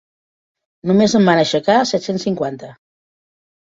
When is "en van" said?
1.21-1.43